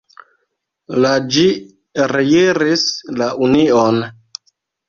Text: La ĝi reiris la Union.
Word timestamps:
La 1.05 1.11
ĝi 1.35 1.43
reiris 2.13 2.89
la 3.23 3.31
Union. 3.49 4.05